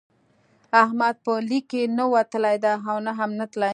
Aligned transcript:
احمد 0.83 1.15
به 1.23 1.33
لیک 1.47 1.65
کې 1.71 1.81
نه 1.97 2.05
وتلی 2.13 2.57
دی 2.63 2.73
او 2.89 2.95
نه 3.05 3.11
هم 3.19 3.31
نتلی. 3.39 3.69